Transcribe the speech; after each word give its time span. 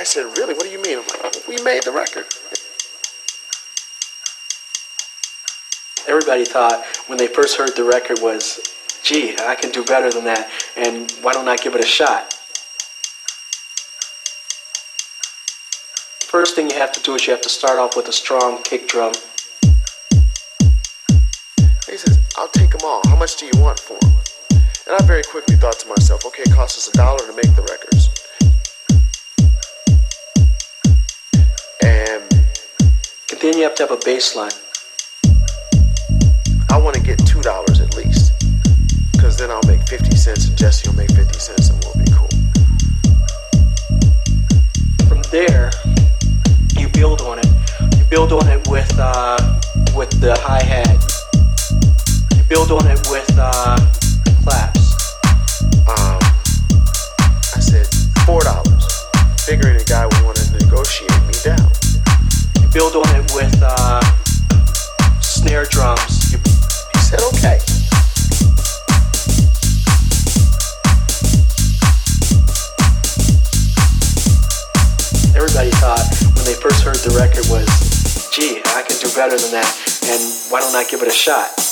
Guy 0.00 0.04
said, 0.04 0.22
Really? 0.38 0.54
What 0.54 0.62
do 0.62 0.70
you 0.70 0.80
mean? 0.80 0.98
I'm 0.98 1.22
like, 1.22 1.46
We 1.46 1.62
made 1.62 1.82
the 1.82 1.92
record. 1.92 2.24
Everybody 6.08 6.46
thought 6.46 6.82
when 7.06 7.18
they 7.18 7.26
first 7.26 7.58
heard 7.58 7.76
the 7.76 7.84
record 7.84 8.18
was, 8.22 8.60
gee, 9.02 9.36
I 9.42 9.54
can 9.54 9.70
do 9.70 9.84
better 9.84 10.10
than 10.10 10.24
that, 10.24 10.50
and 10.74 11.12
why 11.20 11.34
don't 11.34 11.48
I 11.48 11.56
give 11.56 11.74
it 11.74 11.84
a 11.84 11.86
shot? 11.86 12.32
First 16.20 16.56
thing 16.56 16.70
you 16.70 16.76
have 16.76 16.92
to 16.92 17.02
do 17.02 17.14
is 17.16 17.26
you 17.26 17.32
have 17.34 17.42
to 17.42 17.50
start 17.50 17.78
off 17.78 17.94
with 17.94 18.08
a 18.08 18.12
strong 18.12 18.62
kick 18.62 18.88
drum. 18.88 19.12
He 21.90 21.98
says, 21.98 22.18
I'll 22.38 22.48
take 22.48 22.70
them 22.70 22.80
all. 22.84 23.02
How 23.04 23.16
much 23.16 23.36
do 23.36 23.44
you 23.44 23.52
want 23.56 23.78
for 23.78 23.98
them? 24.00 24.14
And 24.86 24.96
I 24.98 25.04
very 25.04 25.24
quickly 25.24 25.56
thought 25.56 25.78
to 25.80 25.88
myself, 25.88 26.24
okay, 26.24 26.44
it 26.44 26.52
costs 26.54 26.78
us 26.78 26.94
a 26.94 26.96
dollar 26.96 27.18
to 27.18 27.36
make 27.36 27.54
the 27.54 27.66
records. 27.68 28.19
Then 33.40 33.56
you 33.56 33.62
have 33.62 33.74
to 33.76 33.84
have 33.84 33.90
a 33.90 33.96
bassline. 33.96 34.54
I 36.70 36.76
want 36.76 36.94
to 36.94 37.00
get 37.00 37.18
$2 37.20 37.80
at 37.80 37.96
least. 37.96 38.34
Because 39.12 39.38
then 39.38 39.50
I'll 39.50 39.66
make 39.66 39.80
50 39.88 40.14
cents 40.14 40.46
and 40.46 40.58
Jesse 40.58 40.86
will 40.86 40.96
make 40.96 41.10
50 41.10 41.38
cents 41.38 41.70
and 41.70 41.82
we'll 41.82 42.04
be 42.04 42.10
cool. 42.12 42.28
From 45.08 45.22
there, 45.32 45.70
you 46.76 46.88
build 46.90 47.22
on 47.22 47.38
it. 47.38 47.46
You 47.96 48.04
build 48.10 48.34
on 48.34 48.46
it 48.46 48.68
with 48.68 48.92
uh, 48.98 49.38
with 49.96 50.10
the 50.20 50.38
hi 50.42 50.62
hat. 50.62 51.00
You 52.36 52.44
build 52.44 52.70
on 52.70 52.86
it 52.88 53.00
with 53.08 53.32
uh, 53.38 53.78
claps. 54.44 55.16
Um, 55.88 56.20
I 57.56 57.60
said, 57.60 57.86
$4. 58.28 59.40
Figuring 59.40 59.78
the 59.78 59.84
guy 59.88 60.04
would 60.04 60.24
want 60.26 60.36
to 60.36 60.52
negotiate 60.58 61.10
me 61.26 61.32
down. 61.42 61.69
Build 62.80 62.96
on 62.96 63.14
it 63.14 63.30
with 63.34 63.62
uh, 63.62 64.00
snare 65.20 65.66
drums. 65.66 66.32
He 66.32 66.98
said, 67.00 67.20
okay. 67.34 67.58
everybody 75.36 75.68
thought 75.76 76.00
when 76.34 76.46
they 76.46 76.54
first 76.54 76.82
heard 76.82 76.96
the 76.96 77.14
record 77.20 77.44
was, 77.50 77.68
gee, 78.34 78.62
I 78.64 78.80
can 78.80 78.96
do 78.96 79.14
better 79.14 79.36
than 79.36 79.50
that, 79.50 79.68
and 80.04 80.50
why 80.50 80.60
don't 80.60 80.74
I 80.74 80.84
give 80.88 81.02
it 81.02 81.08
a 81.08 81.12
shot? 81.12 81.69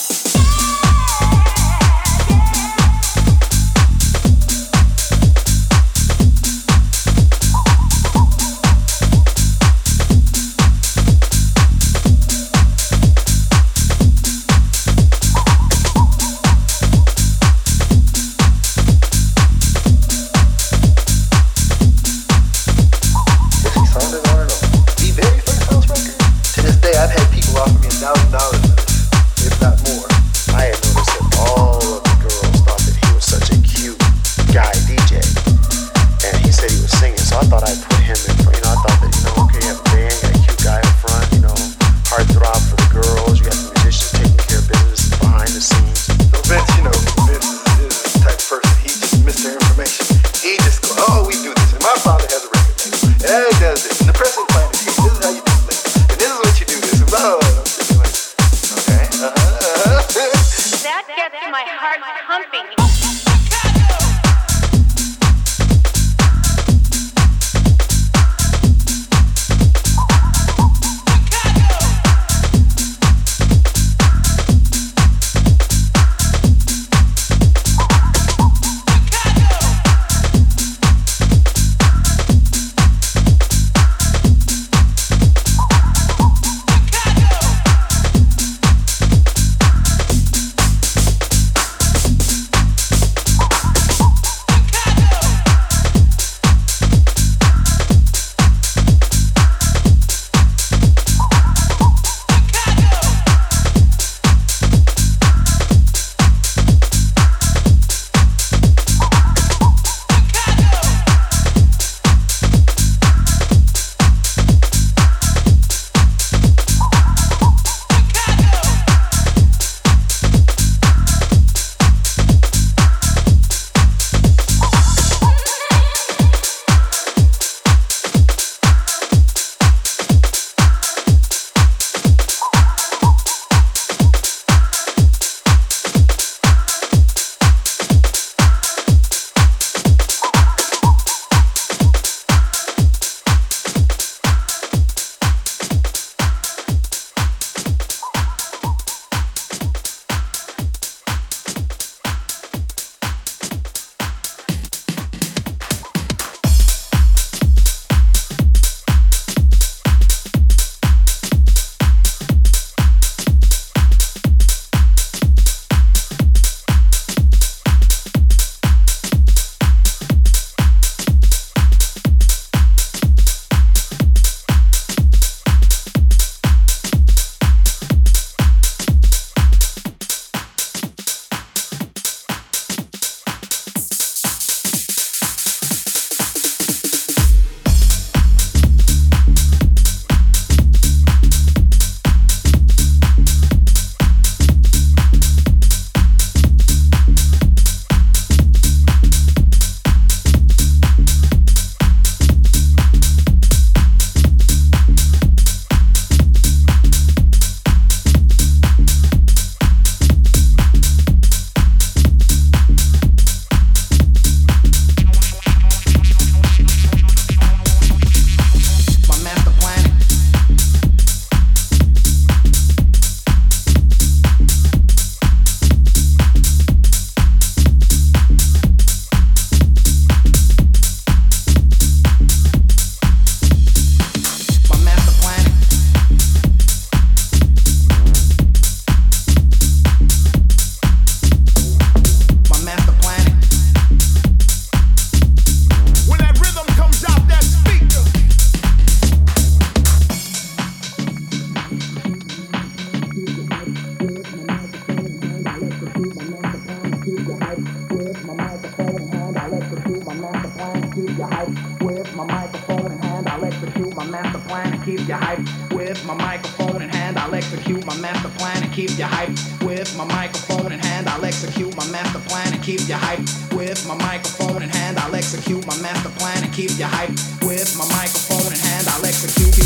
master 264.23 264.49
plan 264.49 264.73
and 264.73 264.85
keep 264.85 265.01
you 265.07 265.15
hype. 265.15 265.39
With 265.73 266.05
my 266.05 266.15
microphone 266.15 266.83
in 266.83 266.89
hand, 266.89 267.19
I'll 267.19 267.35
execute 267.35 267.85
my 267.87 267.97
master 267.99 268.29
plan 268.39 268.63
and 268.63 268.73
keep 268.73 268.91
you 268.99 269.05
hype. 269.05 269.31
With 269.63 269.97
my 269.97 270.05
microphone 270.05 270.73
in 270.73 270.79
hand, 270.79 271.09
I'll 271.09 271.25
execute 271.25 271.77
my 271.77 271.87
master 271.91 272.21
plan 272.29 272.53
and 272.53 272.63
keep 272.63 272.81
you 272.89 272.95
hype. 272.95 273.21
With 273.53 273.87
my 273.87 273.95
microphone 273.95 274.63
in 274.63 274.69
hand, 274.69 274.99
I'll 274.99 275.15
execute 275.15 275.65
my 275.67 275.77
master 275.81 276.11
plan 276.11 276.43
and 276.43 276.53
keep 276.53 276.71
you 276.79 276.87
hype. 276.87 277.11
With 277.43 277.77
my 277.79 277.87
microphone 277.95 278.53
in 278.53 278.59
hand, 278.59 278.89
I'll 278.89 279.07
execute. 279.07 279.58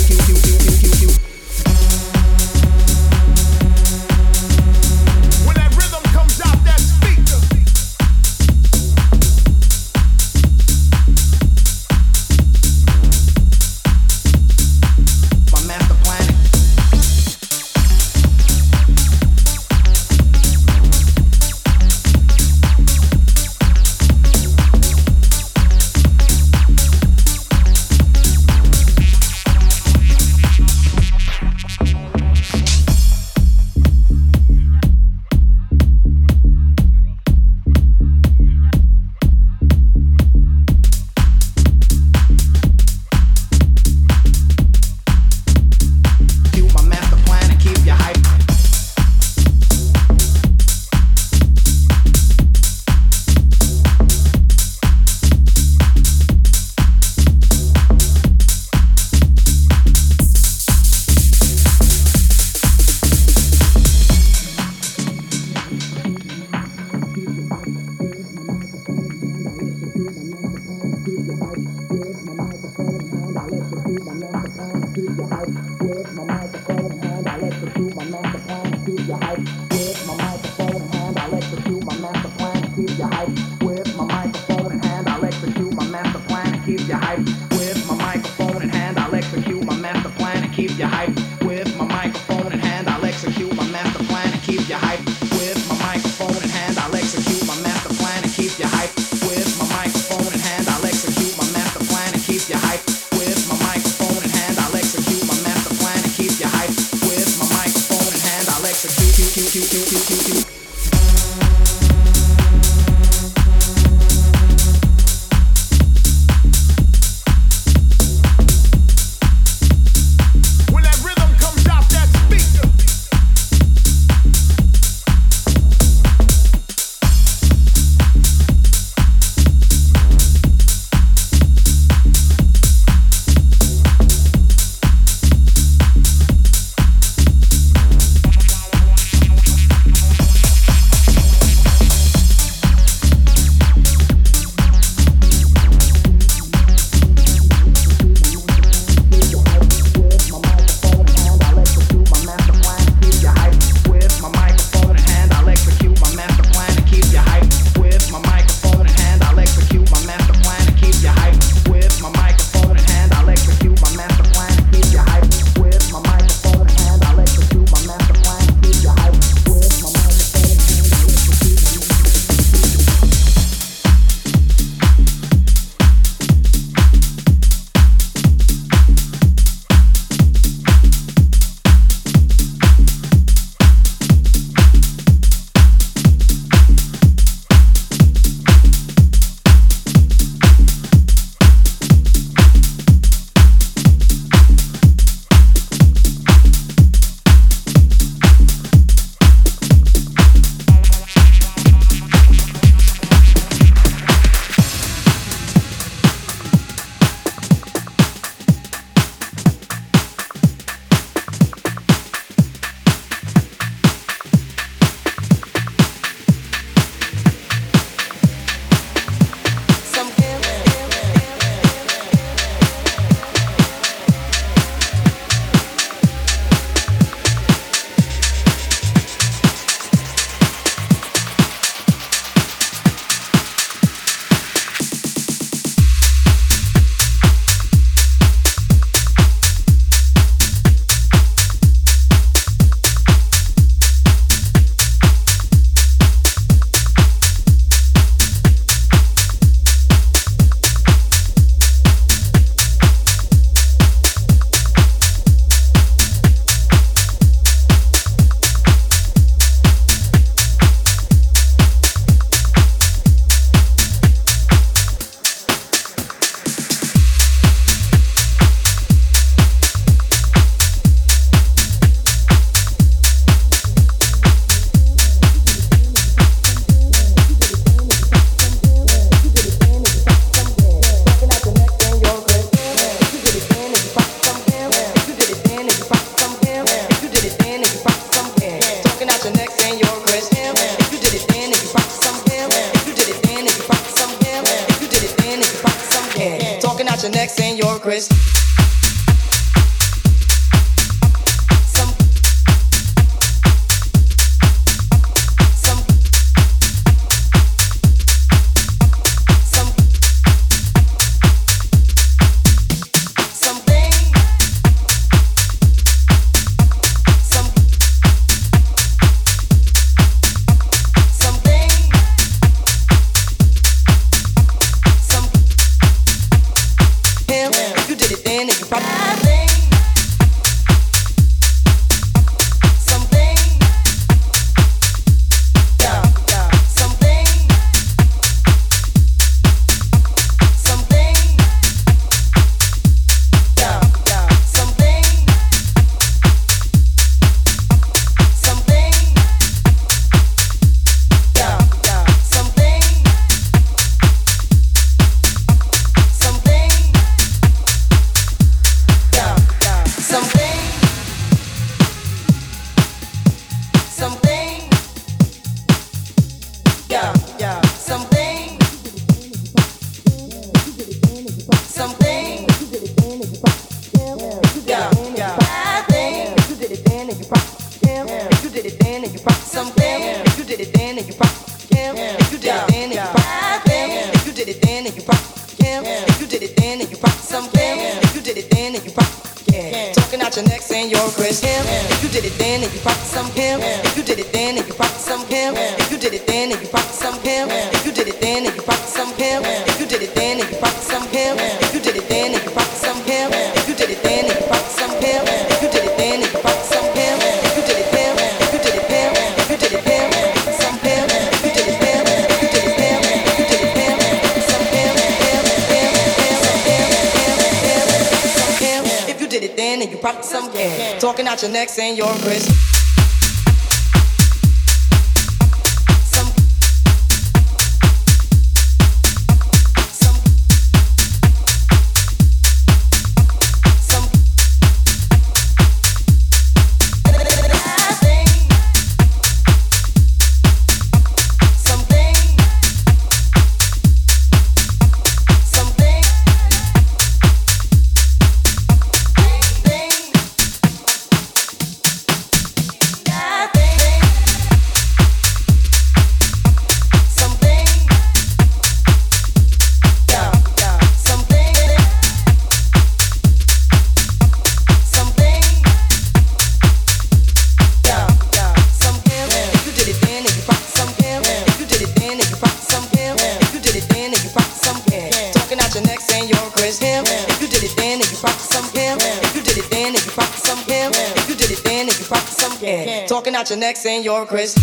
Talking 483.06 483.34
out 483.34 483.50
your 483.50 483.58
neck 483.58 483.76
saying 483.76 484.04
you're 484.04 484.22
a 484.22 484.26
Chris 484.26 484.54